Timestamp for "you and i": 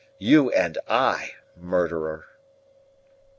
0.17-1.33